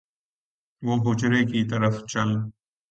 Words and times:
وہ 0.83 0.93
حجرے 1.05 1.41
کی 1.45 1.61
طرف 1.71 1.93
چل 2.05 2.29